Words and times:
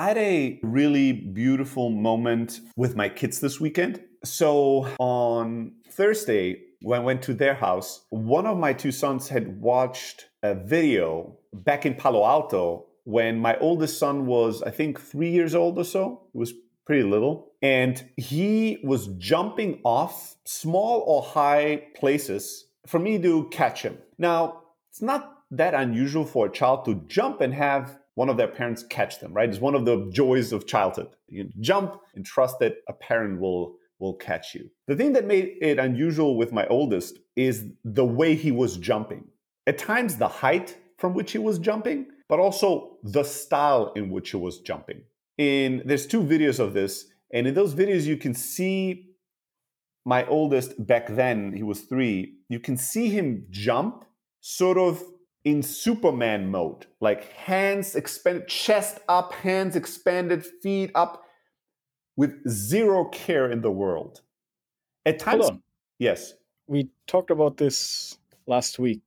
I 0.00 0.06
had 0.06 0.18
a 0.18 0.60
really 0.62 1.10
beautiful 1.10 1.90
moment 1.90 2.60
with 2.76 2.94
my 2.94 3.08
kids 3.08 3.40
this 3.40 3.60
weekend. 3.60 4.00
So 4.24 4.86
on 5.00 5.72
Thursday, 5.90 6.62
when 6.82 7.00
I 7.00 7.02
went 7.02 7.20
to 7.22 7.34
their 7.34 7.54
house, 7.54 8.06
one 8.10 8.46
of 8.46 8.56
my 8.58 8.72
two 8.72 8.92
sons 8.92 9.28
had 9.28 9.60
watched 9.60 10.26
a 10.44 10.54
video 10.54 11.36
back 11.52 11.84
in 11.84 11.96
Palo 11.96 12.24
Alto 12.24 12.86
when 13.02 13.40
my 13.40 13.58
oldest 13.58 13.98
son 13.98 14.26
was, 14.26 14.62
I 14.62 14.70
think, 14.70 15.00
three 15.00 15.30
years 15.30 15.56
old 15.56 15.76
or 15.78 15.84
so. 15.84 16.28
He 16.32 16.38
was 16.38 16.52
pretty 16.86 17.02
little. 17.02 17.50
And 17.60 18.08
he 18.16 18.78
was 18.84 19.08
jumping 19.18 19.80
off 19.82 20.36
small 20.44 21.02
or 21.08 21.22
high 21.22 21.82
places 21.96 22.66
for 22.86 23.00
me 23.00 23.20
to 23.22 23.48
catch 23.48 23.82
him. 23.82 23.98
Now, 24.16 24.62
it's 24.90 25.02
not 25.02 25.38
that 25.50 25.74
unusual 25.74 26.24
for 26.24 26.46
a 26.46 26.52
child 26.52 26.84
to 26.84 27.02
jump 27.08 27.40
and 27.40 27.52
have 27.52 27.98
one 28.18 28.28
of 28.28 28.36
their 28.36 28.48
parents 28.48 28.82
catch 28.82 29.20
them, 29.20 29.32
right? 29.32 29.48
It's 29.48 29.60
one 29.60 29.76
of 29.76 29.84
the 29.84 30.10
joys 30.12 30.52
of 30.52 30.66
childhood. 30.66 31.10
You 31.28 31.50
jump 31.60 32.00
and 32.16 32.26
trust 32.26 32.58
that 32.58 32.78
a 32.88 32.92
parent 32.92 33.40
will 33.40 33.76
will 34.00 34.14
catch 34.14 34.56
you. 34.56 34.68
The 34.88 34.96
thing 34.96 35.12
that 35.12 35.24
made 35.24 35.46
it 35.60 35.78
unusual 35.78 36.36
with 36.36 36.50
my 36.52 36.66
oldest 36.66 37.20
is 37.36 37.66
the 37.84 38.04
way 38.04 38.34
he 38.34 38.50
was 38.50 38.76
jumping. 38.76 39.28
At 39.68 39.78
times 39.78 40.16
the 40.16 40.26
height 40.26 40.76
from 40.96 41.14
which 41.14 41.30
he 41.30 41.38
was 41.38 41.60
jumping, 41.60 42.06
but 42.28 42.40
also 42.40 42.98
the 43.04 43.22
style 43.22 43.92
in 43.94 44.10
which 44.10 44.30
he 44.30 44.36
was 44.36 44.58
jumping. 44.58 45.02
In 45.36 45.82
there's 45.84 46.06
two 46.08 46.22
videos 46.22 46.58
of 46.58 46.74
this, 46.74 47.06
and 47.32 47.46
in 47.46 47.54
those 47.54 47.72
videos 47.72 48.04
you 48.04 48.16
can 48.16 48.34
see 48.34 49.10
my 50.04 50.26
oldest 50.26 50.70
back 50.92 51.06
then, 51.06 51.52
he 51.52 51.62
was 51.62 51.82
3, 51.82 52.34
you 52.48 52.58
can 52.58 52.76
see 52.76 53.10
him 53.10 53.46
jump 53.50 54.04
sort 54.40 54.78
of 54.78 55.04
in 55.48 55.62
Superman 55.62 56.50
mode, 56.50 56.84
like 57.00 57.32
hands 57.32 57.94
expanded, 57.94 58.48
chest 58.48 58.98
up, 59.08 59.32
hands 59.32 59.76
expanded, 59.76 60.44
feet 60.44 60.90
up, 60.94 61.24
with 62.16 62.46
zero 62.46 63.06
care 63.06 63.50
in 63.50 63.62
the 63.62 63.70
world. 63.70 64.20
At 65.06 65.18
times, 65.18 65.48
yes, 65.98 66.34
we 66.66 66.90
talked 67.06 67.30
about 67.30 67.56
this 67.56 68.18
last 68.46 68.78
week. 68.78 69.00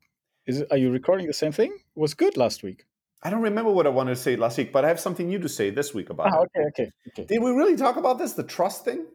Is 0.48 0.62
it, 0.62 0.68
are 0.72 0.78
you 0.78 0.90
recording 0.90 1.28
the 1.28 1.34
same 1.34 1.52
thing? 1.52 1.74
It 1.74 2.00
was 2.00 2.16
good 2.16 2.38
last 2.38 2.64
week. 2.64 2.86
I 3.22 3.30
don't 3.30 3.44
remember 3.44 3.70
what 3.70 3.86
I 3.86 3.90
wanted 3.90 4.16
to 4.16 4.22
say 4.22 4.36
last 4.36 4.58
week, 4.58 4.72
but 4.74 4.84
I 4.84 4.88
have 4.88 5.00
something 5.00 5.28
new 5.28 5.38
to 5.38 5.50
say 5.50 5.70
this 5.70 5.94
week 5.94 6.10
about 6.10 6.34
ah, 6.34 6.42
it. 6.42 6.50
Okay, 6.58 6.68
okay, 6.70 6.92
okay. 7.10 7.26
Did 7.26 7.44
we 7.44 7.52
really 7.52 7.76
talk 7.76 7.98
about 7.98 8.18
this? 8.18 8.34
The 8.34 8.44
trust 8.44 8.84
thing? 8.84 9.06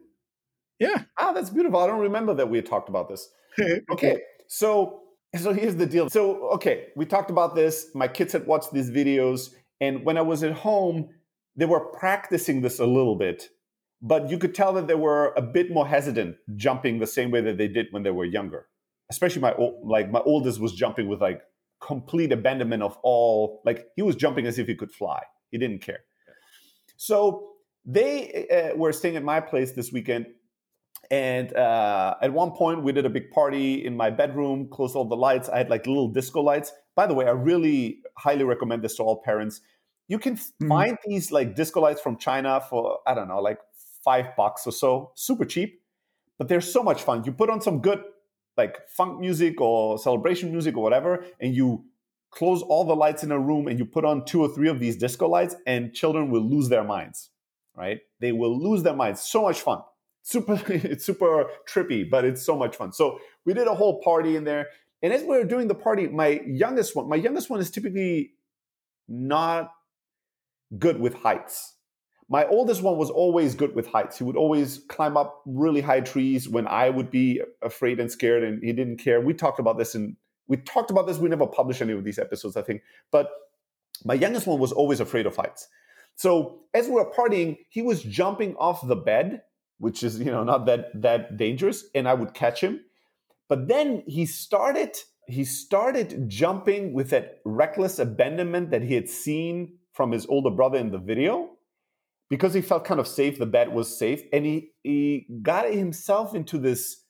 Yeah. 0.79 1.03
Ah, 1.19 1.33
that's 1.33 1.49
beautiful. 1.49 1.81
I 1.81 1.87
don't 1.87 1.99
remember 1.99 2.33
that 2.35 2.49
we 2.49 2.57
had 2.57 2.67
talked 2.67 2.87
about 2.87 3.09
this. 3.09 3.29
okay. 3.59 3.81
okay. 3.91 4.21
So 4.47 5.01
so 5.41 5.53
here's 5.53 5.75
the 5.75 5.85
deal. 5.85 6.09
So, 6.09 6.49
okay, 6.51 6.87
we 6.95 7.05
talked 7.05 7.29
about 7.29 7.55
this. 7.55 7.87
My 7.93 8.07
kids 8.07 8.33
had 8.33 8.47
watched 8.47 8.73
these 8.73 8.89
videos. 8.89 9.49
And 9.79 10.03
when 10.03 10.17
I 10.17 10.21
was 10.21 10.43
at 10.43 10.53
home, 10.53 11.09
they 11.55 11.65
were 11.65 11.79
practicing 11.79 12.61
this 12.61 12.79
a 12.79 12.85
little 12.85 13.15
bit. 13.15 13.49
But 14.01 14.29
you 14.29 14.37
could 14.37 14.53
tell 14.53 14.73
that 14.73 14.87
they 14.87 14.95
were 14.95 15.33
a 15.35 15.41
bit 15.41 15.71
more 15.71 15.87
hesitant 15.87 16.37
jumping 16.55 16.99
the 16.99 17.07
same 17.07 17.31
way 17.31 17.41
that 17.41 17.57
they 17.57 17.67
did 17.67 17.87
when 17.91 18.03
they 18.03 18.11
were 18.11 18.25
younger. 18.25 18.67
Especially 19.09 19.41
my 19.41 19.55
like 19.83 20.11
my 20.11 20.19
oldest 20.19 20.59
was 20.59 20.73
jumping 20.73 21.07
with 21.07 21.21
like 21.21 21.41
complete 21.81 22.31
abandonment 22.31 22.83
of 22.83 22.97
all 23.01 23.61
like 23.65 23.87
he 23.95 24.01
was 24.01 24.15
jumping 24.15 24.45
as 24.45 24.59
if 24.59 24.67
he 24.67 24.75
could 24.75 24.91
fly. 24.91 25.23
He 25.49 25.57
didn't 25.57 25.81
care. 25.81 26.01
So 26.97 27.53
they 27.85 28.47
uh, 28.49 28.75
were 28.75 28.91
staying 28.91 29.15
at 29.15 29.23
my 29.23 29.39
place 29.39 29.71
this 29.71 29.91
weekend 29.91 30.27
and 31.09 31.55
uh, 31.55 32.15
at 32.21 32.33
one 32.33 32.51
point, 32.51 32.83
we 32.83 32.91
did 32.91 33.05
a 33.05 33.09
big 33.09 33.31
party 33.31 33.85
in 33.85 33.95
my 33.95 34.09
bedroom, 34.09 34.67
closed 34.69 34.95
all 34.95 35.05
the 35.05 35.15
lights. 35.15 35.49
I 35.49 35.57
had 35.57 35.69
like 35.69 35.87
little 35.87 36.09
disco 36.09 36.41
lights. 36.41 36.73
By 36.95 37.07
the 37.07 37.13
way, 37.13 37.25
I 37.25 37.31
really 37.31 37.99
highly 38.17 38.43
recommend 38.43 38.83
this 38.83 38.95
to 38.97 39.03
all 39.03 39.21
parents. 39.21 39.61
You 40.07 40.19
can 40.19 40.35
mm. 40.35 40.67
find 40.67 40.97
these 41.05 41.31
like 41.31 41.55
disco 41.55 41.81
lights 41.81 42.01
from 42.01 42.17
China 42.17 42.61
for, 42.69 42.99
I 43.05 43.13
don't 43.13 43.27
know, 43.27 43.39
like 43.39 43.59
five 44.03 44.35
bucks 44.35 44.67
or 44.67 44.71
so, 44.71 45.11
super 45.15 45.45
cheap, 45.45 45.81
but 46.37 46.47
they're 46.47 46.61
so 46.61 46.83
much 46.83 47.01
fun. 47.01 47.23
You 47.25 47.31
put 47.31 47.49
on 47.49 47.61
some 47.61 47.81
good 47.81 48.03
like 48.57 48.87
funk 48.89 49.19
music 49.19 49.61
or 49.61 49.97
celebration 49.97 50.51
music 50.51 50.75
or 50.75 50.83
whatever, 50.83 51.23
and 51.39 51.55
you 51.55 51.85
close 52.31 52.61
all 52.61 52.83
the 52.83 52.95
lights 52.95 53.23
in 53.23 53.31
a 53.31 53.39
room 53.39 53.67
and 53.67 53.79
you 53.79 53.85
put 53.85 54.03
on 54.03 54.25
two 54.25 54.41
or 54.41 54.49
three 54.49 54.67
of 54.67 54.79
these 54.79 54.97
disco 54.97 55.27
lights, 55.27 55.55
and 55.65 55.93
children 55.93 56.31
will 56.31 56.41
lose 56.41 56.69
their 56.69 56.83
minds, 56.83 57.29
right? 57.75 57.99
They 58.19 58.31
will 58.31 58.57
lose 58.57 58.83
their 58.83 58.95
minds. 58.95 59.21
So 59.21 59.43
much 59.43 59.61
fun 59.61 59.81
super 60.27 60.61
it's 60.67 61.05
super 61.05 61.45
trippy 61.69 62.09
but 62.09 62.25
it's 62.25 62.41
so 62.41 62.55
much 62.55 62.75
fun. 62.75 62.91
So 62.91 63.19
we 63.45 63.53
did 63.53 63.67
a 63.67 63.73
whole 63.73 64.01
party 64.01 64.35
in 64.35 64.43
there. 64.43 64.67
And 65.01 65.13
as 65.13 65.21
we 65.21 65.29
were 65.29 65.45
doing 65.45 65.67
the 65.67 65.75
party 65.75 66.07
my 66.07 66.41
youngest 66.45 66.95
one 66.95 67.07
my 67.07 67.15
youngest 67.15 67.49
one 67.49 67.59
is 67.59 67.71
typically 67.71 68.33
not 69.07 69.71
good 70.77 70.99
with 70.99 71.13
heights. 71.13 71.75
My 72.29 72.45
oldest 72.47 72.81
one 72.81 72.97
was 72.97 73.09
always 73.09 73.55
good 73.55 73.73
with 73.73 73.87
heights. 73.87 74.17
He 74.17 74.25
would 74.25 74.35
always 74.35 74.79
climb 74.89 75.15
up 75.15 75.41
really 75.45 75.79
high 75.79 76.01
trees 76.01 76.49
when 76.49 76.67
i 76.67 76.89
would 76.89 77.09
be 77.09 77.41
afraid 77.61 78.01
and 78.01 78.11
scared 78.11 78.43
and 78.43 78.61
he 78.61 78.73
didn't 78.73 78.97
care. 78.97 79.21
We 79.21 79.33
talked 79.33 79.59
about 79.59 79.77
this 79.77 79.95
and 79.95 80.17
we 80.49 80.57
talked 80.57 80.91
about 80.91 81.07
this 81.07 81.17
we 81.17 81.29
never 81.29 81.47
published 81.47 81.81
any 81.81 81.93
of 81.93 82.03
these 82.03 82.19
episodes 82.19 82.57
i 82.57 82.61
think. 82.61 82.81
But 83.11 83.29
my 84.03 84.13
youngest 84.13 84.45
one 84.45 84.59
was 84.59 84.73
always 84.73 84.99
afraid 84.99 85.25
of 85.25 85.37
heights. 85.37 85.69
So 86.15 86.63
as 86.73 86.87
we 86.87 86.95
were 86.95 87.09
partying 87.11 87.59
he 87.69 87.81
was 87.81 88.03
jumping 88.03 88.57
off 88.57 88.85
the 88.85 88.97
bed 88.97 89.43
which 89.79 90.03
is 90.03 90.19
you 90.19 90.31
know 90.31 90.43
not 90.43 90.65
that 90.65 90.89
that 91.01 91.37
dangerous 91.37 91.85
and 91.93 92.07
i 92.07 92.13
would 92.13 92.33
catch 92.33 92.61
him. 92.61 92.81
But 93.49 93.67
then 93.67 94.03
he 94.07 94.25
started 94.25 94.97
he 95.27 95.43
started 95.43 96.29
jumping 96.29 96.93
with 96.93 97.09
that 97.09 97.39
reckless 97.43 97.99
abandonment 97.99 98.71
that 98.71 98.81
he 98.81 98.93
had 98.93 99.09
seen 99.09 99.77
from 99.91 100.11
his 100.11 100.25
older 100.27 100.49
brother 100.49 100.77
in 100.77 100.91
the 100.91 100.97
video 100.97 101.49
because 102.29 102.53
he 102.53 102.61
felt 102.61 102.85
kind 102.85 102.99
of 102.99 103.07
safe 103.07 103.37
the 103.37 103.45
bed 103.45 103.73
was 103.73 103.97
safe 103.97 104.23
and 104.31 104.45
he 104.45 104.71
he 104.83 105.27
got 105.41 105.71
himself 105.71 106.33
into 106.35 106.57
this 106.57 107.03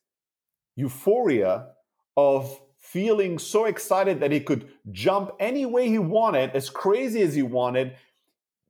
euphoria 0.76 1.68
of 2.16 2.60
feeling 2.78 3.38
so 3.38 3.66
excited 3.66 4.20
that 4.20 4.32
he 4.32 4.40
could 4.40 4.70
jump 4.92 5.32
any 5.40 5.66
way 5.66 5.90
he 5.90 6.00
wanted 6.00 6.52
as 6.52 6.70
crazy 6.70 7.22
as 7.22 7.36
he 7.36 7.44
wanted 7.44 7.96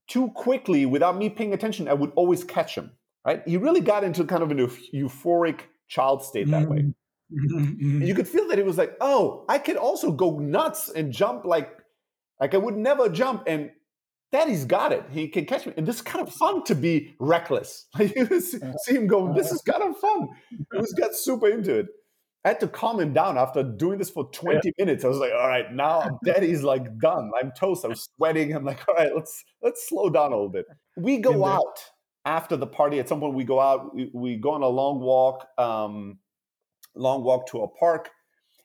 too 0.07 0.29
quickly 0.29 0.85
without 0.85 1.17
me 1.17 1.29
paying 1.29 1.53
attention 1.53 1.87
i 1.87 1.93
would 1.93 2.11
always 2.15 2.43
catch 2.43 2.75
him 2.75 2.91
right? 3.25 3.41
He 3.45 3.57
really 3.57 3.81
got 3.81 4.03
into 4.03 4.23
kind 4.23 4.43
of 4.43 4.51
an 4.51 4.59
euphoric 4.93 5.61
child 5.87 6.23
state 6.23 6.49
that 6.49 6.69
way. 6.69 6.85
Mm-hmm. 7.29 7.57
mm-hmm. 7.57 8.01
you 8.03 8.15
could 8.15 8.27
feel 8.27 8.47
that 8.47 8.57
he 8.57 8.63
was 8.63 8.77
like, 8.77 8.95
oh, 9.01 9.45
I 9.49 9.59
could 9.59 9.75
also 9.75 10.11
go 10.11 10.39
nuts 10.39 10.89
and 10.89 11.11
jump 11.11 11.43
like 11.43 11.71
like 12.39 12.53
I 12.53 12.57
would 12.57 12.77
never 12.77 13.09
jump. 13.09 13.43
And 13.47 13.71
Daddy's 14.31 14.65
got 14.65 14.91
it. 14.91 15.05
He 15.09 15.27
can 15.29 15.45
catch 15.45 15.65
me. 15.65 15.73
And 15.77 15.87
this 15.87 15.97
is 15.97 16.01
kind 16.01 16.25
of 16.25 16.33
fun 16.33 16.63
to 16.65 16.75
be 16.75 17.15
reckless. 17.19 17.87
Like 17.97 18.15
you 18.15 18.41
see 18.41 18.59
him 18.87 19.07
go, 19.07 19.33
this 19.33 19.51
is 19.51 19.61
kind 19.61 19.83
of 19.83 19.97
fun. 19.97 20.29
He 20.71 20.77
was 20.77 20.93
got 20.93 21.15
super 21.15 21.47
into 21.47 21.79
it. 21.79 21.87
I 22.45 22.49
had 22.49 22.59
to 22.61 22.67
calm 22.67 22.99
him 22.99 23.13
down 23.13 23.37
after 23.37 23.63
doing 23.63 23.97
this 23.97 24.09
for 24.09 24.29
20 24.31 24.59
yeah. 24.63 24.71
minutes. 24.77 25.03
I 25.03 25.09
was 25.09 25.17
like, 25.17 25.31
all 25.33 25.47
right, 25.47 25.73
now 25.73 26.17
daddy's 26.23 26.63
like 26.63 26.97
done. 26.99 27.31
I'm 27.41 27.51
toast. 27.57 27.83
I'm 27.83 27.95
sweating. 27.95 28.55
I'm 28.55 28.63
like, 28.63 28.87
all 28.87 28.95
right, 28.95 29.13
let's 29.13 29.43
let's 29.61 29.87
slow 29.87 30.09
down 30.09 30.31
a 30.31 30.35
little 30.35 30.49
bit. 30.49 30.65
We 30.95 31.17
go 31.17 31.45
out 31.45 31.79
after 32.27 32.57
the 32.57 32.67
party, 32.67 32.99
at 32.99 33.07
some 33.07 33.21
point 33.21 33.33
we 33.33 33.45
go 33.45 33.61
out, 33.61 33.95
we, 33.95 34.11
we 34.13 34.35
go 34.35 34.51
on 34.51 34.61
a 34.61 34.67
long 34.67 34.99
walk, 34.99 35.47
um, 35.57 36.19
long 36.93 37.23
walk 37.23 37.47
to 37.47 37.61
a 37.61 37.67
park. 37.69 38.09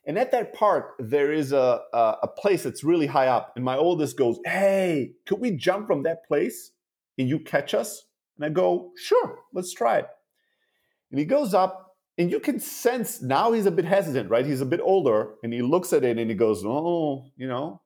And 0.05 0.19
at 0.19 0.31
that 0.31 0.53
park, 0.53 0.95
there 0.99 1.31
is 1.31 1.53
a, 1.53 1.79
a, 1.93 2.17
a 2.23 2.27
place 2.27 2.63
that's 2.63 2.83
really 2.83 3.07
high 3.07 3.27
up. 3.27 3.53
And 3.55 3.63
my 3.63 3.77
oldest 3.77 4.17
goes, 4.17 4.37
Hey, 4.45 5.13
could 5.25 5.39
we 5.39 5.51
jump 5.51 5.87
from 5.87 6.03
that 6.03 6.27
place 6.27 6.71
and 7.17 7.29
you 7.29 7.39
catch 7.39 7.73
us? 7.73 8.03
And 8.35 8.45
I 8.45 8.49
go, 8.49 8.91
Sure, 8.97 9.39
let's 9.53 9.73
try 9.73 9.99
it. 9.99 10.07
And 11.09 11.17
he 11.19 11.25
goes 11.25 11.53
up, 11.53 11.95
and 12.17 12.29
you 12.29 12.41
can 12.41 12.59
sense 12.59 13.21
now 13.21 13.53
he's 13.53 13.65
a 13.65 13.71
bit 13.71 13.85
hesitant, 13.85 14.29
right? 14.29 14.45
He's 14.45 14.61
a 14.61 14.65
bit 14.65 14.81
older, 14.83 15.35
and 15.41 15.53
he 15.53 15.61
looks 15.61 15.93
at 15.93 16.03
it 16.03 16.17
and 16.17 16.29
he 16.29 16.35
goes, 16.35 16.65
Oh, 16.65 17.27
you 17.37 17.47
know, 17.47 17.81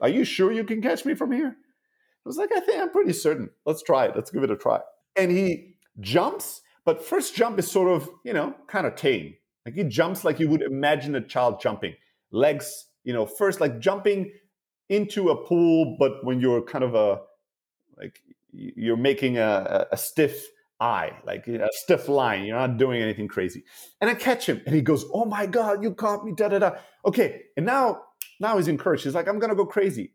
are 0.00 0.08
you 0.08 0.24
sure 0.24 0.50
you 0.50 0.64
can 0.64 0.82
catch 0.82 1.04
me 1.04 1.14
from 1.14 1.30
here? 1.30 1.54
I 1.54 2.28
was 2.28 2.38
like, 2.38 2.50
I 2.52 2.58
think 2.58 2.80
I'm 2.80 2.90
pretty 2.90 3.12
certain. 3.12 3.50
Let's 3.64 3.84
try 3.84 4.06
it. 4.06 4.16
Let's 4.16 4.32
give 4.32 4.42
it 4.42 4.50
a 4.50 4.56
try 4.56 4.80
and 5.16 5.30
he 5.30 5.76
jumps, 6.00 6.62
but 6.84 7.04
first 7.04 7.34
jump 7.34 7.58
is 7.58 7.70
sort 7.70 7.90
of, 7.90 8.08
you 8.24 8.32
know, 8.32 8.54
kind 8.66 8.86
of 8.86 8.96
tame. 8.96 9.34
Like 9.64 9.74
he 9.74 9.84
jumps 9.84 10.24
like 10.24 10.40
you 10.40 10.48
would 10.48 10.62
imagine 10.62 11.14
a 11.14 11.20
child 11.20 11.60
jumping. 11.60 11.94
Legs, 12.30 12.86
you 13.04 13.12
know, 13.12 13.26
first 13.26 13.60
like 13.60 13.78
jumping 13.78 14.32
into 14.88 15.30
a 15.30 15.46
pool, 15.46 15.96
but 15.98 16.24
when 16.24 16.40
you're 16.40 16.62
kind 16.62 16.84
of 16.84 16.94
a 16.94 17.20
like 17.96 18.20
you're 18.52 18.96
making 18.96 19.38
a, 19.38 19.86
a 19.92 19.96
stiff 19.96 20.46
eye, 20.80 21.12
like 21.24 21.46
a 21.46 21.68
stiff 21.72 22.08
line. 22.08 22.44
You're 22.44 22.58
not 22.58 22.76
doing 22.76 23.00
anything 23.00 23.28
crazy. 23.28 23.64
And 24.00 24.10
I 24.10 24.14
catch 24.14 24.46
him, 24.48 24.60
and 24.66 24.74
he 24.74 24.82
goes, 24.82 25.04
"Oh 25.12 25.24
my 25.24 25.46
god, 25.46 25.82
you 25.82 25.94
caught 25.94 26.24
me!" 26.24 26.32
Da 26.36 26.48
da 26.48 26.58
da. 26.58 26.72
Okay, 27.06 27.42
and 27.56 27.64
now 27.64 28.02
now 28.40 28.56
he's 28.56 28.68
encouraged. 28.68 29.04
He's 29.04 29.14
like, 29.14 29.28
"I'm 29.28 29.38
gonna 29.38 29.54
go 29.54 29.64
crazy." 29.64 30.12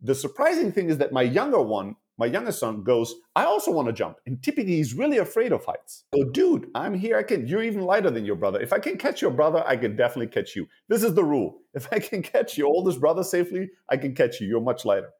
The 0.00 0.14
surprising 0.14 0.72
thing 0.72 0.90
is 0.90 0.98
that 0.98 1.12
my 1.12 1.22
younger 1.22 1.62
one 1.62 1.96
my 2.22 2.28
youngest 2.28 2.60
son 2.60 2.84
goes, 2.84 3.16
I 3.34 3.46
also 3.46 3.72
want 3.72 3.88
to 3.88 3.92
jump. 3.92 4.18
And 4.26 4.40
typically 4.40 4.76
he's 4.76 4.94
really 4.94 5.18
afraid 5.18 5.50
of 5.50 5.64
heights. 5.64 6.04
So, 6.14 6.22
dude, 6.22 6.68
I'm 6.72 6.94
here. 6.94 7.18
I 7.18 7.24
can, 7.24 7.48
you're 7.48 7.64
even 7.64 7.82
lighter 7.82 8.12
than 8.12 8.24
your 8.24 8.36
brother. 8.36 8.60
If 8.60 8.72
I 8.72 8.78
can 8.78 8.96
catch 8.96 9.20
your 9.20 9.32
brother, 9.32 9.64
I 9.66 9.76
can 9.76 9.96
definitely 9.96 10.28
catch 10.28 10.54
you. 10.54 10.68
This 10.88 11.02
is 11.02 11.14
the 11.14 11.24
rule. 11.24 11.58
If 11.74 11.88
I 11.90 11.98
can 11.98 12.22
catch 12.22 12.56
your 12.56 12.68
oldest 12.68 13.00
brother 13.00 13.24
safely, 13.24 13.70
I 13.88 13.96
can 13.96 14.14
catch 14.14 14.40
you. 14.40 14.46
You're 14.46 14.60
much 14.60 14.84
lighter. 14.84 15.10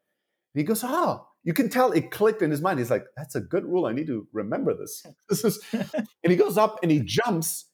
And 0.55 0.61
he 0.61 0.63
goes, 0.63 0.85
oh. 0.85 1.27
You 1.45 1.55
can 1.55 1.69
tell 1.69 1.91
it 1.91 2.13
clicked 2.13 2.41
in 2.41 2.53
his 2.53 2.61
mind. 2.61 2.79
He's 2.79 2.91
like, 2.91 3.07
that's 3.17 3.35
a 3.35 3.41
good 3.41 3.65
rule. 3.65 3.87
I 3.87 3.93
need 3.93 4.07
to 4.07 4.29
remember 4.33 4.75
this. 4.75 5.05
This 5.29 5.45
is, 5.45 5.61
and 5.73 6.31
he 6.31 6.37
goes 6.37 6.57
up 6.57 6.79
and 6.83 6.93
he 6.93 7.01
jumps, 7.01 7.65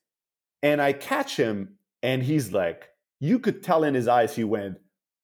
and 0.62 0.80
I 0.80 0.94
catch 0.94 1.36
him, 1.36 1.76
and 2.02 2.22
he's 2.22 2.50
like, 2.50 2.88
you 3.20 3.40
could 3.40 3.62
tell 3.62 3.84
in 3.84 3.92
his 3.92 4.08
eyes, 4.08 4.34
he 4.34 4.44
went, 4.44 4.76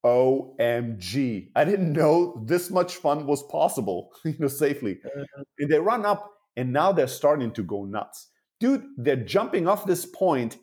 OMG. 0.05 1.51
I 1.57 1.65
didn't 1.65 1.93
know 1.93 2.43
this 2.47 2.71
much 2.71 2.97
fun 2.97 3.27
was 3.27 3.43
possible, 3.45 4.11
you 4.25 4.37
know, 4.39 4.49
safely. 4.49 5.01
Uh-huh. 5.05 5.45
And 5.59 5.71
they 5.71 5.79
run 5.79 6.05
up, 6.05 6.31
and 6.57 6.73
now 6.73 6.93
they're 6.93 7.07
starting 7.07 7.53
to 7.53 7.63
go 7.63 7.85
nuts. 7.85 8.29
Dude, 8.61 8.85
they're 8.97 9.17
jumping 9.17 9.67
off 9.67 9.87
this 9.87 10.07
point 10.07 10.59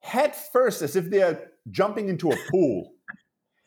head 0.00 0.34
first 0.34 0.82
as 0.82 0.96
if 0.96 1.08
they're 1.08 1.50
jumping 1.70 2.08
into 2.10 2.30
a 2.30 2.36
pool. 2.50 2.92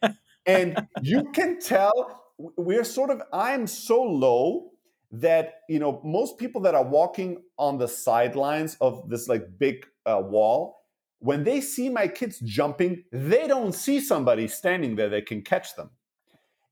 and 0.46 0.88
you 1.02 1.24
can 1.34 1.60
tell 1.60 2.22
we're 2.38 2.84
sort 2.84 3.10
of, 3.10 3.22
I'm 3.34 3.66
so 3.66 4.02
low 4.04 4.72
that, 5.12 5.62
you 5.68 5.80
know, 5.80 6.02
most 6.04 6.38
people 6.38 6.62
that 6.62 6.76
are 6.76 6.84
walking 6.84 7.42
on 7.58 7.78
the 7.78 7.88
sidelines 7.88 8.78
of 8.80 9.10
this 9.10 9.28
like 9.28 9.48
big 9.58 9.86
uh, 10.06 10.22
wall, 10.24 10.77
when 11.20 11.44
they 11.44 11.62
see 11.62 11.90
my 11.90 12.08
kids 12.08 12.40
jumping, 12.40 13.04
they 13.12 13.48
don't 13.48 13.74
see 13.74 14.00
somebody 14.00 14.48
standing 14.48 14.96
there 14.96 15.10
that 15.10 15.26
can 15.26 15.42
catch 15.42 15.76
them. 15.76 15.90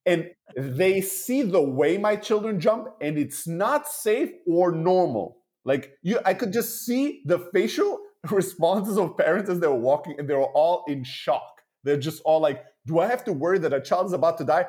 And 0.06 0.30
they 0.56 1.02
see 1.02 1.42
the 1.42 1.62
way 1.62 1.98
my 1.98 2.16
children 2.16 2.60
jump, 2.60 2.90
and 3.02 3.18
it's 3.18 3.48
not 3.48 3.88
safe 3.88 4.30
or 4.46 4.72
normal. 4.72 5.38
Like 5.64 5.98
you, 6.04 6.20
I 6.24 6.36
could 6.36 6.54
just 6.54 6.86
see 6.86 7.24
the 7.26 7.40
facial 7.40 8.00
responses 8.30 9.00
of 9.00 9.18
parents 9.18 9.50
as 9.50 9.60
they 9.60 9.68
were 9.68 9.74
walking, 9.74 10.16
and 10.20 10.30
they 10.30 10.36
were 10.36 10.44
all 10.44 10.84
in 10.88 11.04
shock. 11.04 11.62
They're 11.84 11.98
just 11.98 12.22
all 12.24 12.40
like, 12.40 12.64
"Do 12.86 13.00
I 13.00 13.08
have 13.08 13.24
to 13.24 13.34
worry 13.34 13.58
that 13.60 13.74
a 13.74 13.82
child 13.82 14.06
is 14.06 14.14
about 14.14 14.38
to 14.38 14.44
die?" 14.44 14.68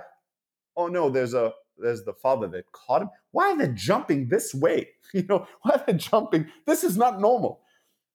Oh 0.75 0.87
no, 0.87 1.11
there's 1.11 1.35
a 1.35 1.53
there's 1.77 2.05
the 2.05 2.15
father 2.15 2.49
that 2.49 2.73
caught 2.73 3.03
him. 3.03 3.11
Why 3.33 3.51
are 3.51 3.59
they 3.59 3.69
jumping 3.75 4.29
this 4.29 4.55
way? 4.55 4.89
You 5.13 5.23
know, 5.29 5.47
why 5.63 5.73
are 5.73 5.85
they 5.87 5.93
jumping? 5.93 6.49
This 6.67 6.83
is 6.83 6.97
not 6.97 7.21
normal. 7.21 7.61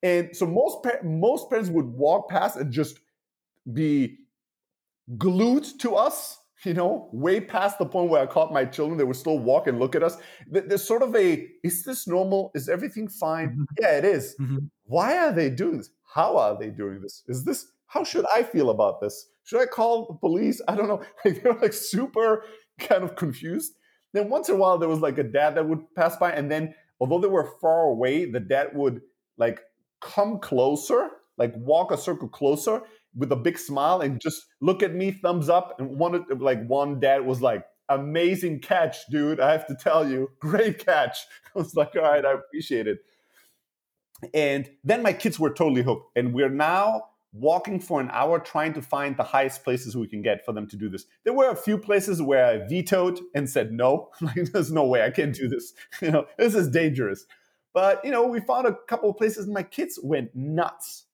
And 0.02 0.36
so 0.36 0.46
most 0.46 0.78
most 1.04 1.48
parents 1.48 1.70
would 1.70 1.86
walk 1.86 2.28
past 2.28 2.56
and 2.56 2.72
just 2.72 2.98
be 3.72 4.18
glued 5.18 5.64
to 5.80 5.94
us, 5.94 6.38
you 6.64 6.74
know, 6.74 7.08
way 7.12 7.40
past 7.40 7.78
the 7.78 7.86
point 7.86 8.10
where 8.10 8.22
I 8.22 8.26
caught 8.26 8.52
my 8.52 8.64
children. 8.64 8.98
They 8.98 9.04
would 9.04 9.16
still 9.16 9.38
walk 9.38 9.66
and 9.66 9.78
look 9.78 9.94
at 9.94 10.02
us. 10.02 10.16
There's 10.48 10.84
sort 10.84 11.02
of 11.02 11.14
a, 11.14 11.48
is 11.62 11.84
this 11.84 12.06
normal? 12.06 12.50
Is 12.54 12.68
everything 12.68 13.08
fine? 13.08 13.50
Mm-hmm. 13.50 13.62
Yeah, 13.80 13.98
it 13.98 14.04
is. 14.04 14.36
Mm-hmm. 14.40 14.58
Why 14.84 15.18
are 15.18 15.32
they 15.32 15.50
doing 15.50 15.78
this? 15.78 15.90
How 16.14 16.36
are 16.36 16.58
they 16.58 16.70
doing 16.70 17.00
this? 17.00 17.22
Is 17.26 17.44
this, 17.44 17.66
how 17.86 18.04
should 18.04 18.26
I 18.34 18.42
feel 18.42 18.70
about 18.70 19.00
this? 19.00 19.28
Should 19.44 19.60
I 19.60 19.66
call 19.66 20.06
the 20.06 20.14
police? 20.14 20.60
I 20.68 20.76
don't 20.76 20.88
know. 20.88 21.02
They're 21.24 21.54
like 21.54 21.72
super 21.72 22.44
kind 22.78 23.02
of 23.02 23.16
confused. 23.16 23.74
Then 24.12 24.28
once 24.28 24.48
in 24.48 24.56
a 24.56 24.58
while, 24.58 24.78
there 24.78 24.88
was 24.88 25.00
like 25.00 25.18
a 25.18 25.24
dad 25.24 25.54
that 25.54 25.68
would 25.68 25.82
pass 25.94 26.16
by. 26.16 26.32
And 26.32 26.50
then, 26.50 26.74
although 27.00 27.18
they 27.18 27.28
were 27.28 27.50
far 27.60 27.84
away, 27.84 28.30
the 28.30 28.40
dad 28.40 28.68
would 28.74 29.00
like 29.38 29.60
come 30.02 30.38
closer, 30.38 31.08
like 31.38 31.54
walk 31.56 31.90
a 31.92 31.96
circle 31.96 32.28
closer 32.28 32.82
with 33.16 33.32
a 33.32 33.36
big 33.36 33.58
smile 33.58 34.00
and 34.00 34.20
just 34.20 34.46
look 34.60 34.82
at 34.82 34.94
me, 34.94 35.12
thumbs 35.12 35.48
up. 35.48 35.78
And 35.78 35.98
one 35.98 36.24
like 36.38 36.64
one 36.66 37.00
dad 37.00 37.24
was 37.24 37.40
like, 37.40 37.64
amazing 37.88 38.60
catch, 38.60 39.06
dude. 39.10 39.40
I 39.40 39.52
have 39.52 39.66
to 39.66 39.74
tell 39.74 40.08
you, 40.08 40.30
great 40.40 40.84
catch. 40.84 41.18
I 41.54 41.58
was 41.58 41.74
like, 41.74 41.94
all 41.96 42.02
right, 42.02 42.24
I 42.24 42.32
appreciate 42.32 42.86
it. 42.86 42.98
And 44.34 44.68
then 44.84 45.02
my 45.02 45.12
kids 45.12 45.38
were 45.38 45.50
totally 45.50 45.82
hooked. 45.82 46.16
And 46.16 46.32
we're 46.32 46.48
now 46.48 47.04
walking 47.32 47.80
for 47.80 48.00
an 48.00 48.10
hour 48.12 48.38
trying 48.38 48.74
to 48.74 48.82
find 48.82 49.16
the 49.16 49.22
highest 49.22 49.64
places 49.64 49.96
we 49.96 50.06
can 50.06 50.22
get 50.22 50.44
for 50.44 50.52
them 50.52 50.66
to 50.68 50.76
do 50.76 50.88
this. 50.88 51.06
There 51.24 51.32
were 51.32 51.50
a 51.50 51.56
few 51.56 51.78
places 51.78 52.20
where 52.20 52.44
I 52.44 52.68
vetoed 52.68 53.20
and 53.34 53.48
said 53.48 53.72
no. 53.72 54.10
like 54.20 54.52
there's 54.52 54.70
no 54.70 54.86
way 54.86 55.02
I 55.02 55.10
can't 55.10 55.34
do 55.34 55.48
this. 55.48 55.72
You 56.00 56.10
know, 56.10 56.26
this 56.36 56.54
is 56.54 56.68
dangerous. 56.68 57.26
But 57.74 58.04
you 58.04 58.10
know, 58.10 58.26
we 58.26 58.40
found 58.40 58.66
a 58.66 58.76
couple 58.88 59.10
of 59.10 59.16
places 59.16 59.46
and 59.46 59.54
my 59.54 59.62
kids 59.62 59.98
went 60.02 60.34
nuts. 60.34 61.06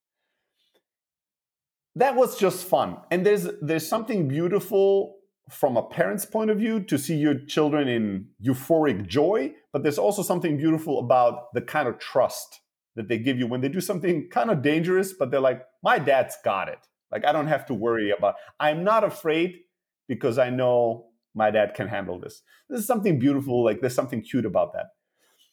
That 1.95 2.15
was 2.15 2.39
just 2.39 2.67
fun. 2.67 2.99
And 3.11 3.25
there's 3.25 3.49
there's 3.61 3.87
something 3.87 4.29
beautiful 4.29 5.17
from 5.51 5.77
a 5.77 5.83
parent's 5.83 6.25
point 6.25 6.51
of 6.51 6.59
view 6.59 6.81
to 6.81 6.99
see 6.99 7.17
your 7.17 7.35
children 7.35 7.89
in 7.89 8.27
euphoric 8.45 9.07
joy, 9.07 9.53
but 9.73 9.83
there's 9.83 9.99
also 9.99 10.23
something 10.23 10.57
beautiful 10.57 11.01
about 11.01 11.53
the 11.55 11.61
kind 11.61 11.89
of 11.89 11.99
trust 11.99 12.61
that 12.97 13.09
they 13.09 13.19
give 13.19 13.39
you 13.39 13.47
when 13.47 13.61
they 13.61 13.69
do 13.69 13.81
something 13.81 14.29
kind 14.29 14.51
of 14.51 14.61
dangerous, 14.61 15.13
but 15.13 15.31
they're 15.31 15.41
like, 15.41 15.63
my 15.83 15.99
dad's 15.99 16.37
got 16.45 16.69
it. 16.69 16.81
Like, 17.11 17.25
I 17.25 17.33
don't 17.33 17.47
have 17.47 17.65
to 17.67 17.75
worry 17.75 18.11
about, 18.11 18.35
I'm 18.61 18.85
not 18.85 19.05
afraid 19.05 19.61
because 20.09 20.39
I 20.39 20.51
know 20.51 21.07
my 21.35 21.51
dad 21.51 21.75
can 21.75 21.89
handle 21.89 22.19
this. 22.19 22.43
This 22.69 22.81
is 22.81 22.87
something 22.87 23.19
beautiful. 23.19 23.65
Like, 23.65 23.81
there's 23.81 23.95
something 23.95 24.21
cute 24.21 24.45
about 24.45 24.73
that. 24.75 24.87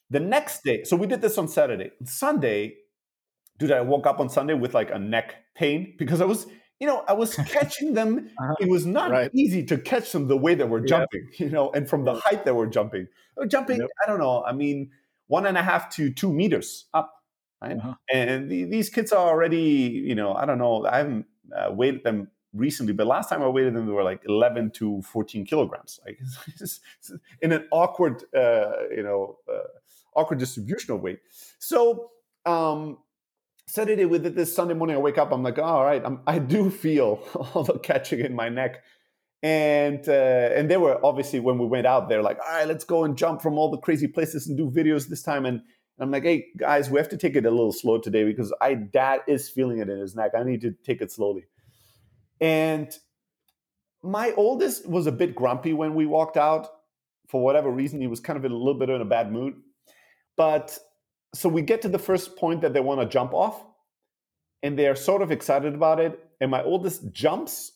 The 0.10 0.20
next 0.20 0.64
day, 0.64 0.84
so 0.84 0.96
we 0.96 1.08
did 1.08 1.22
this 1.22 1.38
on 1.38 1.48
Saturday. 1.48 1.92
Sunday, 2.04 2.76
dude, 3.58 3.72
I 3.72 3.82
woke 3.82 4.06
up 4.06 4.20
on 4.20 4.30
Sunday 4.30 4.54
with 4.54 4.74
like 4.74 4.92
a 4.92 5.00
neck 5.00 5.36
pain 5.56 5.96
because 5.98 6.22
I 6.22 6.26
was, 6.26 6.46
you 6.80 6.88
know, 6.88 7.04
I 7.08 7.14
was 7.14 7.36
catching 7.48 7.94
them. 7.94 8.30
uh-huh. 8.40 8.56
It 8.60 8.70
was 8.70 8.86
not 8.86 9.12
right. 9.12 9.32
easy 9.34 9.64
to 9.64 9.78
catch 9.78 10.12
them 10.12 10.28
the 10.28 10.38
way 10.38 10.56
they 10.56 10.64
were 10.64 10.82
jumping, 10.82 11.28
you 11.38 11.50
know, 11.50 11.72
and 11.72 11.90
from 11.90 12.06
the 12.06 12.16
height 12.16 12.46
they 12.46 12.52
were 12.52 12.68
jumping. 12.68 13.08
They 13.36 13.42
were 13.42 13.48
jumping, 13.48 13.80
yep. 13.80 13.90
I 14.04 14.10
don't 14.10 14.20
know, 14.20 14.44
I 14.44 14.54
mean, 14.54 14.92
one 15.28 15.46
and 15.46 15.58
a 15.58 15.64
half 15.64 15.90
to 15.96 16.12
two 16.12 16.32
meters 16.32 16.86
up. 16.94 17.12
Right? 17.62 17.78
Uh-huh. 17.78 17.96
And 18.14 18.52
the, 18.52 18.66
these 18.66 18.90
kids 18.90 19.12
are 19.12 19.28
already, 19.28 20.04
you 20.06 20.14
know, 20.14 20.34
I 20.34 20.46
don't 20.46 20.60
know, 20.60 20.86
I 20.86 20.98
haven't 20.98 21.26
uh, 21.56 21.72
weighed 21.72 22.04
them 22.04 22.30
recently, 22.54 22.94
but 22.94 23.08
last 23.08 23.30
time 23.30 23.42
I 23.42 23.48
weighed 23.48 23.74
them, 23.74 23.86
they 23.86 23.92
were 23.92 24.04
like 24.04 24.22
11 24.28 24.72
to 24.72 25.02
14 25.02 25.46
kilograms. 25.46 26.00
Like 26.06 26.20
in 27.42 27.52
an 27.52 27.68
awkward, 27.72 28.24
uh, 28.36 28.72
you 28.96 29.04
know, 29.04 29.40
uh, 29.52 29.68
awkward 30.16 30.40
distribution 30.40 30.94
of 30.94 31.02
weight. 31.02 31.20
So 31.60 32.12
um, 32.46 32.98
Saturday 33.68 34.06
with 34.06 34.26
it, 34.26 34.36
this 34.36 34.56
Sunday 34.56 34.74
morning, 34.74 34.96
I 34.96 35.00
wake 35.00 35.18
up, 35.18 35.32
I'm 35.32 35.44
like, 35.44 35.58
oh, 35.58 35.64
all 35.64 35.84
right, 35.84 36.02
I'm, 36.04 36.22
I 36.28 36.40
do 36.40 36.70
feel 36.70 37.28
all 37.54 37.64
the 37.64 37.80
catching 37.80 38.20
in 38.20 38.36
my 38.36 38.50
neck. 38.50 38.84
And 39.44 40.08
uh, 40.10 40.50
and 40.56 40.72
they 40.72 40.78
were 40.78 41.04
obviously 41.06 41.40
when 41.40 41.60
we 41.60 41.68
went 41.68 41.86
out 41.86 42.10
there, 42.10 42.24
like, 42.24 42.40
all 42.40 42.56
right, 42.56 42.68
let's 42.68 42.84
go 42.84 43.04
and 43.04 43.16
jump 43.16 43.42
from 43.42 43.60
all 43.60 43.70
the 43.70 43.78
crazy 43.78 44.08
places 44.08 44.48
and 44.48 44.58
do 44.58 44.72
videos 44.72 45.08
this 45.08 45.22
time. 45.22 45.46
And 45.46 45.62
I'm 46.00 46.10
like, 46.10 46.24
hey 46.24 46.48
guys, 46.58 46.90
we 46.90 46.98
have 46.98 47.10
to 47.10 47.18
take 47.18 47.36
it 47.36 47.46
a 47.46 47.52
little 47.52 47.72
slow 47.72 48.00
today 48.00 48.24
because 48.24 48.54
I 48.60 48.74
dad 48.74 49.22
is 49.28 49.50
feeling 49.50 49.80
it 49.80 49.90
in 49.90 50.00
his 50.00 50.16
neck. 50.16 50.32
I 50.36 50.44
need 50.44 50.62
to 50.62 50.72
take 50.84 51.02
it 51.02 51.12
slowly. 51.12 51.46
And 52.42 52.92
my 54.02 54.34
oldest 54.36 54.88
was 54.88 55.06
a 55.08 55.12
bit 55.12 55.36
grumpy 55.36 55.74
when 55.74 55.96
we 55.96 56.06
walked 56.06 56.38
out. 56.38 56.68
For 57.28 57.44
whatever 57.44 57.72
reason, 57.72 58.02
he 58.02 58.08
was 58.08 58.20
kind 58.20 58.38
of 58.38 58.46
in 58.46 58.52
a 58.52 58.58
little 58.58 58.80
bit 58.80 58.90
in 58.90 59.02
a 59.02 59.06
bad 59.06 59.32
mood. 59.32 59.56
But 60.38 60.78
so 61.34 61.50
we 61.50 61.62
get 61.62 61.82
to 61.84 61.90
the 61.90 62.00
first 62.00 62.36
point 62.36 62.62
that 62.62 62.74
they 62.74 62.80
want 62.80 63.02
to 63.02 63.08
jump 63.08 63.34
off, 63.34 63.64
and 64.64 64.78
they're 64.78 64.96
sort 64.96 65.22
of 65.22 65.32
excited 65.32 65.74
about 65.74 66.00
it. 66.00 66.20
And 66.42 66.52
my 66.52 66.64
oldest 66.64 67.12
jumps, 67.12 67.72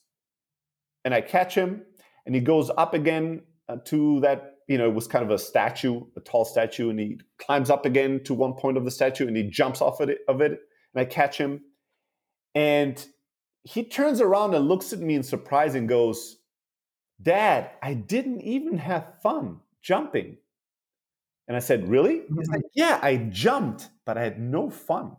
and 1.06 1.14
I 1.14 1.22
catch 1.22 1.56
him, 1.56 1.84
and 2.26 2.36
he 2.36 2.42
goes 2.42 2.70
up 2.78 2.94
again 2.94 3.42
uh, 3.68 3.78
to 3.86 4.20
that. 4.22 4.56
You 4.68 4.78
know, 4.78 4.88
it 4.88 4.94
was 4.94 5.08
kind 5.08 5.26
of 5.26 5.32
a 5.32 5.40
statue, 5.40 6.02
a 6.16 6.20
tall 6.20 6.46
statue, 6.46 6.92
and 6.92 7.00
he 7.00 7.20
climbs 7.40 7.72
up 7.72 7.88
again 7.88 8.24
to 8.26 8.36
one 8.36 8.54
point 8.54 8.78
of 8.78 8.86
the 8.86 8.92
statue, 8.92 9.28
and 9.28 9.36
he 9.36 9.44
jumps 9.44 9.82
off 9.82 10.00
of 10.00 10.10
it. 10.10 10.20
Of 10.28 10.42
it 10.42 10.60
and 10.94 11.02
I 11.02 11.06
catch 11.06 11.38
him, 11.38 11.62
and 12.56 13.04
he 13.64 13.84
turns 13.84 14.22
around 14.22 14.54
and 14.54 14.68
looks 14.68 14.94
at 14.94 15.00
me 15.00 15.16
in 15.16 15.24
surprise 15.24 15.76
and 15.76 15.88
goes, 15.88 16.38
"Dad, 17.22 17.72
I 17.82 17.94
didn't 17.94 18.42
even 18.42 18.78
have 18.78 19.22
fun 19.22 19.60
jumping." 19.82 20.38
And 21.50 21.58
I 21.58 21.60
said, 21.60 21.90
Really? 21.90 22.22
He's 22.38 22.48
like, 22.48 22.60
mm-hmm. 22.60 22.68
Yeah, 22.76 23.00
I 23.02 23.18
jumped, 23.18 23.90
but 24.06 24.18
I 24.18 24.24
had 24.24 24.40
no 24.40 24.70
fun. 24.70 25.18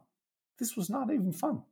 This 0.58 0.76
was 0.76 0.88
not 0.88 1.12
even 1.12 1.32
fun. 1.32 1.62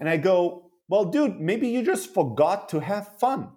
And 0.00 0.08
I 0.08 0.16
go, 0.16 0.70
Well, 0.88 1.04
dude, 1.04 1.38
maybe 1.38 1.68
you 1.68 1.84
just 1.84 2.12
forgot 2.12 2.70
to 2.70 2.80
have 2.80 3.18
fun. 3.18 3.50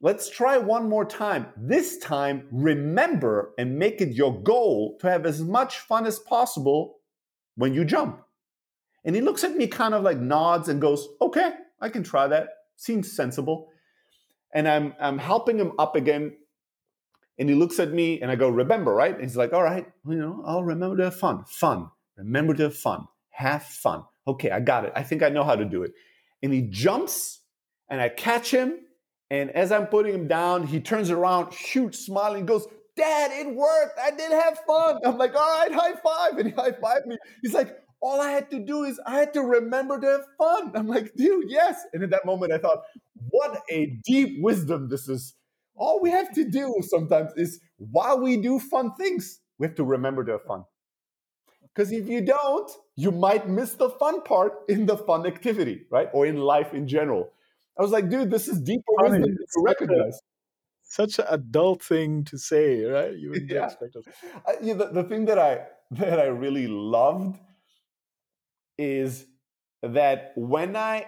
Let's 0.00 0.30
try 0.30 0.56
one 0.56 0.88
more 0.88 1.04
time. 1.04 1.48
This 1.58 1.98
time, 1.98 2.46
remember 2.50 3.52
and 3.58 3.78
make 3.78 4.00
it 4.00 4.14
your 4.14 4.40
goal 4.42 4.96
to 5.00 5.10
have 5.10 5.26
as 5.26 5.42
much 5.42 5.80
fun 5.80 6.06
as 6.06 6.18
possible 6.18 7.00
when 7.56 7.74
you 7.74 7.84
jump. 7.84 8.22
And 9.04 9.14
he 9.14 9.20
looks 9.20 9.44
at 9.44 9.56
me, 9.56 9.66
kind 9.66 9.94
of 9.94 10.02
like 10.02 10.18
nods 10.18 10.68
and 10.68 10.80
goes, 10.80 11.08
Okay, 11.20 11.52
I 11.80 11.88
can 11.88 12.04
try 12.04 12.28
that. 12.28 12.50
Seems 12.76 13.12
sensible. 13.12 13.68
And 14.54 14.68
I'm, 14.68 14.94
I'm 15.00 15.18
helping 15.18 15.58
him 15.58 15.72
up 15.78 15.96
again 15.96 16.36
and 17.40 17.48
he 17.48 17.54
looks 17.54 17.80
at 17.80 17.90
me 17.90 18.20
and 18.20 18.30
I 18.30 18.36
go, 18.36 18.50
remember, 18.50 18.92
right? 18.94 19.14
And 19.14 19.22
he's 19.22 19.36
like, 19.36 19.54
all 19.54 19.62
right, 19.62 19.90
you 20.06 20.14
know, 20.14 20.44
I'll 20.46 20.62
remember 20.62 20.98
to 20.98 21.04
have 21.04 21.16
fun. 21.16 21.44
Fun. 21.48 21.90
Remember 22.18 22.52
to 22.52 22.64
have 22.64 22.76
fun. 22.76 23.08
Have 23.30 23.62
fun. 23.62 24.04
Okay, 24.28 24.50
I 24.50 24.60
got 24.60 24.84
it. 24.84 24.92
I 24.94 25.02
think 25.02 25.22
I 25.22 25.30
know 25.30 25.42
how 25.42 25.56
to 25.56 25.64
do 25.64 25.82
it. 25.82 25.92
And 26.42 26.52
he 26.52 26.60
jumps 26.60 27.40
and 27.88 27.98
I 27.98 28.10
catch 28.10 28.50
him. 28.50 28.80
And 29.30 29.50
as 29.52 29.72
I'm 29.72 29.86
putting 29.86 30.14
him 30.14 30.28
down, 30.28 30.66
he 30.66 30.80
turns 30.80 31.10
around, 31.10 31.54
huge 31.54 31.96
smiling, 31.96 32.44
goes, 32.44 32.66
Dad, 32.94 33.30
it 33.32 33.54
worked. 33.54 33.98
I 33.98 34.10
did 34.10 34.32
have 34.32 34.58
fun. 34.66 34.98
I'm 35.02 35.16
like, 35.16 35.34
all 35.34 35.58
right, 35.60 35.72
high 35.72 35.94
five. 35.94 36.36
And 36.36 36.48
he 36.48 36.54
high 36.54 36.72
fived 36.72 37.06
me. 37.06 37.16
He's 37.40 37.54
like, 37.54 37.74
all 38.02 38.20
I 38.20 38.30
had 38.32 38.50
to 38.50 38.58
do 38.58 38.84
is 38.84 39.00
I 39.06 39.18
had 39.18 39.32
to 39.32 39.40
remember 39.40 39.98
to 39.98 40.06
have 40.06 40.26
fun. 40.36 40.72
I'm 40.74 40.88
like, 40.88 41.14
dude, 41.14 41.46
yes. 41.48 41.80
And 41.94 42.02
in 42.02 42.10
that 42.10 42.26
moment, 42.26 42.52
I 42.52 42.58
thought, 42.58 42.82
what 43.30 43.62
a 43.70 43.98
deep 44.04 44.42
wisdom 44.42 44.90
this 44.90 45.08
is 45.08 45.34
all 45.80 46.00
we 46.00 46.10
have 46.10 46.30
to 46.34 46.44
do 46.44 46.74
sometimes 46.82 47.32
is 47.36 47.60
while 47.78 48.20
we 48.20 48.36
do 48.36 48.60
fun 48.60 48.94
things, 48.94 49.40
we 49.58 49.66
have 49.66 49.74
to 49.76 49.84
remember 49.84 50.24
have 50.30 50.44
fun. 50.44 50.64
Because 51.74 51.90
if 51.90 52.06
you 52.06 52.20
don't, 52.20 52.70
you 52.96 53.10
might 53.10 53.48
miss 53.48 53.74
the 53.74 53.88
fun 53.88 54.22
part 54.22 54.52
in 54.68 54.86
the 54.86 54.96
fun 54.96 55.26
activity, 55.26 55.86
right? 55.90 56.08
Or 56.12 56.26
in 56.26 56.36
life 56.36 56.74
in 56.74 56.86
general. 56.86 57.30
I 57.78 57.82
was 57.82 57.90
like, 57.90 58.10
dude, 58.10 58.30
this 58.30 58.46
is 58.46 58.60
deeper 58.60 58.92
wisdom 58.98 59.22
to 59.24 59.62
recognize. 59.64 60.20
Such 60.82 61.18
an 61.18 61.26
adult 61.30 61.82
thing 61.82 62.24
to 62.24 62.36
say, 62.36 62.82
right? 62.84 63.16
You 63.16 63.30
wouldn't 63.30 63.50
yeah. 63.50 63.64
expect 63.64 63.96
us. 63.96 64.04
Yeah, 64.60 64.74
the, 64.74 64.86
the 64.86 65.04
thing 65.04 65.24
that 65.26 65.38
I 65.38 65.66
that 65.92 66.18
I 66.18 66.26
really 66.26 66.66
loved 66.66 67.38
is 68.76 69.26
that 69.82 70.32
when 70.36 70.76
I 70.76 71.06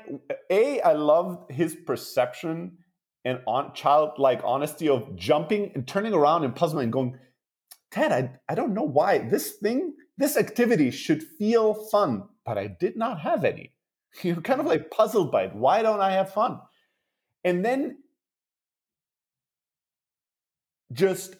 a 0.50 0.80
I 0.80 0.92
loved 0.92 1.50
his 1.50 1.74
perception 1.74 2.78
and 3.24 3.40
on 3.46 3.74
childlike 3.74 4.40
honesty 4.44 4.88
of 4.88 5.14
jumping 5.16 5.72
and 5.74 5.86
turning 5.86 6.12
around 6.12 6.44
and 6.44 6.54
puzzling 6.54 6.84
and 6.84 6.92
going, 6.92 7.18
Ted, 7.90 8.12
I 8.12 8.30
I 8.52 8.54
don't 8.54 8.74
know 8.74 8.82
why 8.82 9.18
this 9.18 9.52
thing 9.52 9.94
this 10.18 10.36
activity 10.36 10.90
should 10.90 11.22
feel 11.22 11.74
fun, 11.74 12.24
but 12.44 12.58
I 12.58 12.66
did 12.66 12.96
not 12.96 13.20
have 13.20 13.44
any. 13.44 13.72
You're 14.22 14.36
kind 14.36 14.60
of 14.60 14.66
like 14.66 14.90
puzzled 14.90 15.32
by 15.32 15.44
it. 15.44 15.54
Why 15.54 15.82
don't 15.82 16.00
I 16.00 16.12
have 16.12 16.32
fun? 16.32 16.60
And 17.44 17.64
then 17.64 17.98
just 20.92 21.36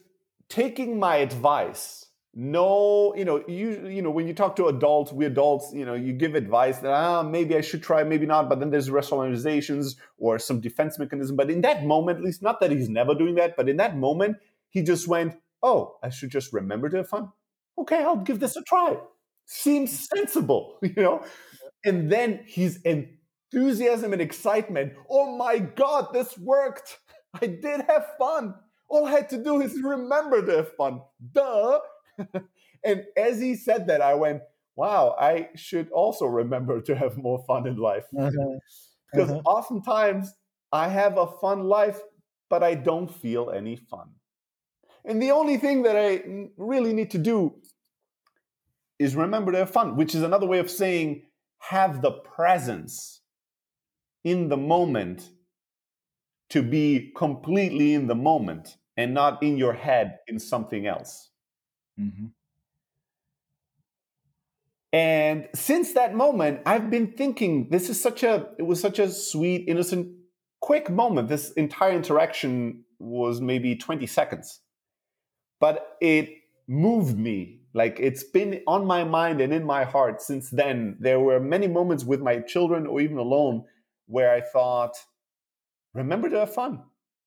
taking 0.48 0.98
my 0.98 1.16
advice 1.16 2.06
no 2.34 3.14
you 3.14 3.26
know 3.26 3.44
you 3.46 3.86
you 3.88 4.00
know 4.00 4.10
when 4.10 4.26
you 4.26 4.32
talk 4.32 4.56
to 4.56 4.66
adults 4.66 5.12
we 5.12 5.26
adults 5.26 5.70
you 5.74 5.84
know 5.84 5.92
you 5.92 6.14
give 6.14 6.34
advice 6.34 6.78
that 6.78 6.90
ah 6.90 7.22
maybe 7.22 7.54
i 7.54 7.60
should 7.60 7.82
try 7.82 8.02
maybe 8.02 8.24
not 8.24 8.48
but 8.48 8.58
then 8.58 8.70
there's 8.70 8.88
rationalizations 8.88 9.96
or 10.16 10.38
some 10.38 10.60
defense 10.60 10.98
mechanism. 10.98 11.36
But 11.36 11.50
in 11.50 11.60
that 11.60 11.84
moment 11.84 12.18
at 12.18 12.24
least 12.24 12.42
not 12.42 12.60
that 12.60 12.70
he's 12.70 12.88
never 12.88 13.14
doing 13.14 13.34
that 13.34 13.54
but 13.54 13.68
in 13.68 13.76
that 13.76 13.98
moment 13.98 14.38
he 14.70 14.82
just 14.82 15.06
went 15.06 15.36
oh 15.62 15.98
i 16.02 16.08
should 16.08 16.30
just 16.30 16.52
remember 16.54 16.88
to 16.88 16.98
have 16.98 17.08
fun? 17.08 17.30
Okay 17.76 18.02
i'll 18.02 18.16
give 18.16 18.40
this 18.40 18.56
a 18.56 18.62
try. 18.62 18.96
Seems 19.44 20.08
sensible 20.08 20.78
you 20.82 20.94
know? 20.96 21.24
And 21.84 22.10
then 22.10 22.44
his 22.46 22.80
enthusiasm 22.82 24.14
and 24.14 24.22
excitement 24.22 24.94
oh 25.10 25.36
my 25.36 25.58
god 25.58 26.14
this 26.14 26.38
worked! 26.38 26.98
I 27.34 27.46
did 27.46 27.82
have 27.88 28.06
fun! 28.18 28.54
All 28.88 29.04
i 29.04 29.10
had 29.10 29.28
to 29.30 29.42
do 29.42 29.60
is 29.60 29.78
remember 29.82 30.44
to 30.46 30.56
have 30.56 30.72
fun. 30.76 31.02
Duh 31.32 31.78
and 32.85 33.04
as 33.16 33.40
he 33.40 33.54
said 33.54 33.87
that, 33.88 34.00
I 34.00 34.14
went, 34.14 34.42
wow, 34.76 35.14
I 35.19 35.49
should 35.54 35.90
also 35.90 36.26
remember 36.26 36.81
to 36.81 36.95
have 36.95 37.16
more 37.16 37.45
fun 37.47 37.66
in 37.66 37.76
life. 37.76 38.07
Uh-huh. 38.16 38.59
Because 39.12 39.31
uh-huh. 39.31 39.42
oftentimes 39.45 40.35
I 40.73 40.88
have 40.88 41.19
a 41.19 41.26
fun 41.26 41.64
life, 41.64 42.00
but 42.49 42.62
I 42.62 42.75
don't 42.75 43.12
feel 43.12 43.50
any 43.50 43.76
fun. 43.76 44.09
And 45.04 45.21
the 45.21 45.33
only 45.33 45.57
thing 45.57 45.83
that 45.83 45.97
I 45.97 46.23
really 46.57 46.92
need 46.92 47.11
to 47.11 47.19
do 47.19 47.54
is 48.99 49.16
remember 49.16 49.52
to 49.52 49.59
have 49.59 49.71
fun, 49.71 49.97
which 49.97 50.14
is 50.14 50.23
another 50.23 50.47
way 50.47 50.59
of 50.59 50.71
saying 50.71 51.23
have 51.59 52.02
the 52.02 52.12
presence 52.12 53.21
in 54.25 54.49
the 54.49 54.57
moment 54.57 55.31
to 56.50 56.62
be 56.62 57.12
completely 57.16 57.95
in 57.95 58.07
the 58.07 58.14
moment 58.14 58.76
and 58.97 59.14
not 59.14 59.42
in 59.42 59.57
your 59.57 59.73
head 59.73 60.19
in 60.28 60.38
something 60.38 60.87
else. 60.87 61.31
Mm-hmm. 61.99 62.26
And 64.92 65.49
since 65.54 65.94
that 65.94 66.14
moment, 66.14 66.61
I've 66.66 66.90
been 66.90 67.12
thinking 67.12 67.68
this 67.70 67.88
is 67.88 68.00
such 68.00 68.22
a 68.22 68.49
it 68.58 68.64
was 68.64 68.80
such 68.80 68.99
a 68.99 69.11
sweet, 69.11 69.64
innocent, 69.66 70.14
quick 70.61 70.90
moment. 70.90 71.28
This 71.28 71.50
entire 71.52 71.92
interaction 71.92 72.84
was 72.99 73.40
maybe 73.40 73.75
20 73.75 74.06
seconds. 74.06 74.61
But 75.61 75.96
it 76.00 76.28
moved 76.68 77.18
me. 77.18 77.61
Like 77.75 77.99
it's 78.00 78.22
been 78.22 78.61
on 78.66 78.84
my 78.84 79.04
mind 79.04 79.40
and 79.40 79.52
in 79.52 79.64
my 79.64 79.84
heart 79.84 80.20
since 80.20 80.50
then. 80.50 80.96
There 81.00 81.20
were 81.20 81.40
many 81.40 81.68
moments 81.68 82.04
with 82.04 82.20
my 82.20 82.40
children 82.40 82.87
or 82.87 83.00
even 83.00 83.16
alone 83.16 83.64
where 84.06 84.30
I 84.30 84.42
thought, 84.42 84.94
remember 85.94 86.28
to 86.28 86.40
have 86.40 86.52
fun 86.52 86.82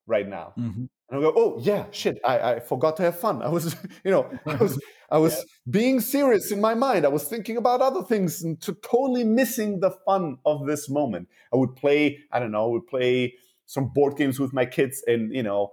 right 0.05 0.27
now. 0.27 0.53
Mm-hmm. 0.57 0.85
And 1.09 1.19
I 1.19 1.21
go, 1.21 1.33
oh 1.35 1.59
yeah, 1.61 1.85
shit, 1.91 2.19
I, 2.25 2.53
I 2.53 2.59
forgot 2.59 2.97
to 2.97 3.03
have 3.03 3.19
fun. 3.19 3.41
I 3.41 3.49
was, 3.49 3.75
you 4.03 4.11
know, 4.11 4.29
I 4.45 4.55
was 4.55 4.81
I 5.11 5.19
was 5.19 5.35
yeah. 5.35 5.43
being 5.69 5.99
serious 5.99 6.51
in 6.51 6.59
my 6.59 6.73
mind. 6.73 7.05
I 7.05 7.09
was 7.09 7.27
thinking 7.27 7.57
about 7.57 7.81
other 7.81 8.01
things 8.03 8.41
and 8.41 8.59
to 8.61 8.73
totally 8.73 9.23
missing 9.23 9.79
the 9.79 9.91
fun 9.91 10.37
of 10.45 10.65
this 10.65 10.89
moment. 10.89 11.29
I 11.53 11.57
would 11.57 11.75
play, 11.75 12.19
I 12.31 12.39
don't 12.39 12.51
know, 12.51 12.65
I 12.65 12.69
would 12.69 12.87
play 12.87 13.35
some 13.67 13.91
board 13.93 14.17
games 14.17 14.39
with 14.39 14.51
my 14.51 14.65
kids 14.65 15.03
and 15.05 15.33
you 15.33 15.43
know, 15.43 15.71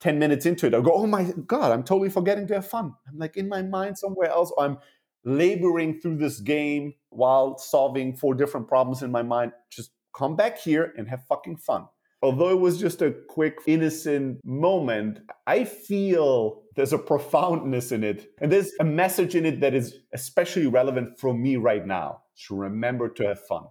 10 0.00 0.18
minutes 0.18 0.46
into 0.46 0.66
it, 0.66 0.74
I'll 0.74 0.82
go, 0.82 0.94
oh 0.94 1.06
my 1.06 1.24
God, 1.46 1.72
I'm 1.72 1.82
totally 1.82 2.10
forgetting 2.10 2.46
to 2.48 2.54
have 2.54 2.66
fun. 2.66 2.94
I'm 3.08 3.18
like 3.18 3.36
in 3.36 3.48
my 3.48 3.62
mind 3.62 3.98
somewhere 3.98 4.30
else. 4.30 4.52
I'm 4.58 4.78
laboring 5.24 6.00
through 6.00 6.16
this 6.16 6.40
game 6.40 6.94
while 7.10 7.58
solving 7.58 8.16
four 8.16 8.34
different 8.34 8.66
problems 8.66 9.02
in 9.02 9.10
my 9.10 9.22
mind. 9.22 9.52
Just 9.68 9.90
come 10.16 10.36
back 10.36 10.58
here 10.58 10.94
and 10.96 11.08
have 11.08 11.24
fucking 11.28 11.58
fun 11.58 11.86
although 12.22 12.50
it 12.50 12.60
was 12.60 12.78
just 12.78 13.02
a 13.02 13.14
quick, 13.28 13.58
innocent 13.66 14.40
moment, 14.44 15.20
I 15.46 15.64
feel 15.64 16.62
there's 16.76 16.92
a 16.92 16.98
profoundness 16.98 17.92
in 17.92 18.04
it. 18.04 18.28
And 18.40 18.50
there's 18.52 18.72
a 18.80 18.84
message 18.84 19.34
in 19.34 19.46
it 19.46 19.60
that 19.60 19.74
is 19.74 19.96
especially 20.12 20.66
relevant 20.66 21.18
for 21.18 21.34
me 21.34 21.56
right 21.56 21.86
now 21.86 22.22
to 22.46 22.56
remember 22.56 23.08
to 23.08 23.28
have 23.28 23.40
fun. 23.46 23.64